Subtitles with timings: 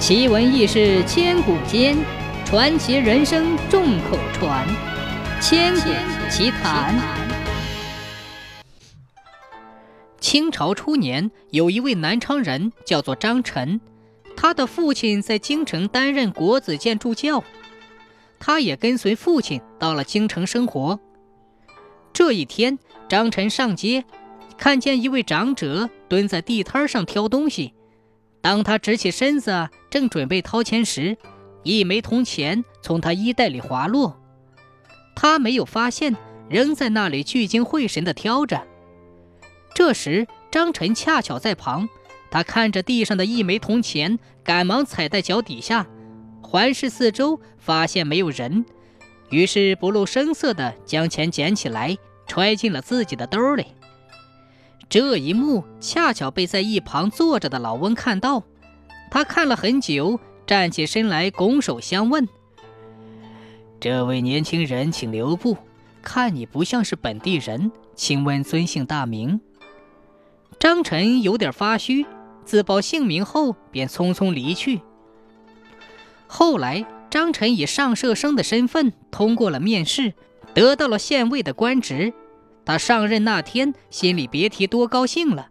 [0.00, 1.94] 奇闻异事千古间，
[2.46, 4.66] 传奇人生众口传。
[5.42, 5.90] 千古
[6.30, 6.98] 奇谈。
[10.18, 13.78] 清朝初年，有一位南昌人叫做张晨，
[14.34, 17.44] 他的父亲在京城担任国子监助教，
[18.38, 20.98] 他也跟随父亲到了京城生活。
[22.14, 24.06] 这一天，张晨上街，
[24.56, 27.74] 看见一位长者蹲在地摊上挑东西。
[28.40, 31.16] 当他直起身子，正准备掏钱时，
[31.62, 34.18] 一枚铜钱从他衣袋里滑落。
[35.14, 36.16] 他没有发现，
[36.48, 38.66] 仍在那里聚精会神地挑着。
[39.74, 41.88] 这时，张晨恰巧在旁，
[42.30, 45.86] 他看着地上的一枚铜钱，赶忙踩在脚底下，
[46.40, 48.64] 环视四周，发现没有人，
[49.28, 53.66] 于是不露声色地将钱捡起来，揣进了自己的兜里。
[54.90, 58.42] 这一幕恰巧被在一旁坐着的老翁看到，
[59.08, 62.28] 他看了很久，站起身来拱手相问
[63.78, 65.56] ：“这位年轻人，请留步，
[66.02, 69.40] 看你不像是本地人，请问尊姓大名？”
[70.58, 72.04] 张晨有点发虚，
[72.44, 74.80] 自报姓名后便匆匆离去。
[76.26, 80.14] 后来，张晨以上舍生的身份通过了面试，
[80.52, 82.12] 得到了县尉的官职。
[82.70, 85.48] 他上任那天，心里别提多高兴了。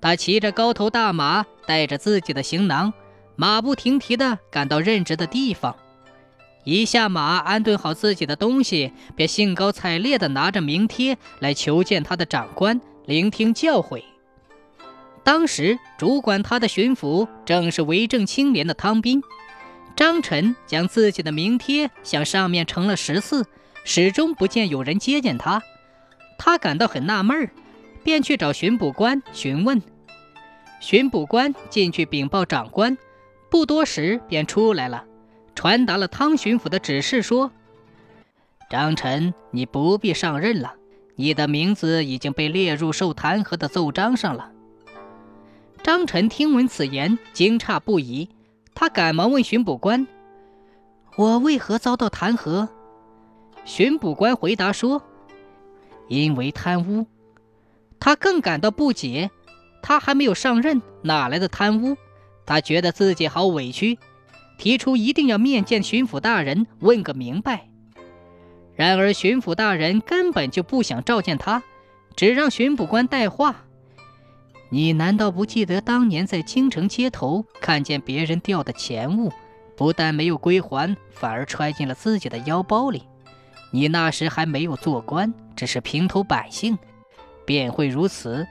[0.00, 2.92] 他骑着高头大马，带着自己的行囊，
[3.34, 5.74] 马不停蹄地赶到任职的地方。
[6.62, 14.04] 一下马，安顿好自己的东西，便兴高采烈地拿着名帖来求见他的长官，聆听教诲。
[15.24, 19.20] 当时主管他的巡抚正是为政清廉的汤斌。
[19.96, 23.44] 张晨将自己的名帖向上面呈了十次，
[23.82, 25.60] 始终不见有人接见他。
[26.42, 27.50] 他感到很纳闷儿，
[28.02, 29.82] 便去找巡捕官询问。
[30.80, 32.96] 巡捕官进去禀报长官，
[33.50, 35.04] 不多时便出来了，
[35.54, 37.52] 传达了汤巡抚的指示，说
[38.70, 40.76] ：“张晨，你不必上任了，
[41.14, 44.50] 你的名字已经被列入受弹劾的奏章上了。”
[45.84, 48.30] 张晨听闻此言，惊诧不已，
[48.74, 50.06] 他赶忙问巡捕官
[51.16, 52.66] ：“我为何遭到弹劾？”
[53.66, 55.02] 巡捕官回答说。
[56.10, 57.06] 因为贪污，
[58.00, 59.30] 他更感到不解。
[59.80, 61.96] 他还没有上任，哪来的贪污？
[62.44, 63.98] 他觉得自己好委屈，
[64.58, 67.68] 提出一定要面见巡抚大人，问个明白。
[68.74, 71.62] 然而巡抚大人根本就不想召见他，
[72.16, 73.64] 只让巡捕官带话。
[74.68, 79.32] 你难道不记得当年在京城街头看见别人掉的钱物，
[79.76, 83.04] 不但没有归还，反而揣进了自己的腰包里？
[83.70, 86.78] 你那时还没有做官，只是平头百姓，
[87.44, 88.46] 便会如此。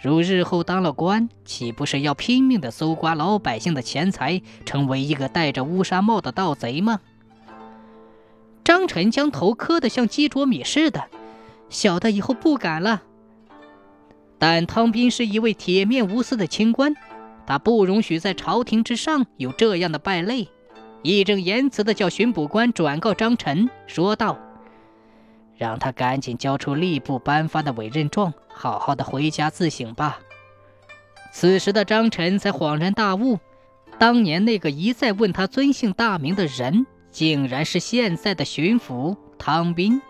[0.00, 7.00] 如日后当了官，岂不是要拼命的搜刮老百姓的钱财，成为一个戴着乌纱帽的盗贼吗？
[8.62, 11.04] 张晨将头磕得像鸡啄米似的，
[11.68, 13.02] 小的以后不敢了。
[14.38, 16.94] 但汤斌是一位铁面无私的清官，
[17.46, 20.48] 他不容许在朝廷之上有这样的败类。
[21.04, 24.38] 义正言辞地叫巡捕官转告张晨，说道
[25.54, 30.18] ：“让他赶紧交出吏部颁发的委任状，好好的回家自省吧。”
[31.30, 33.38] 此时的张晨才恍然大悟，
[33.98, 40.00] 当年那个一再问他尊姓大名的人，竟然是现在的巡抚汤斌。